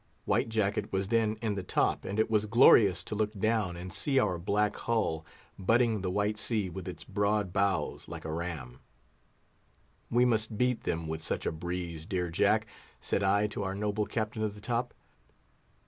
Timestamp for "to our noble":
13.49-14.07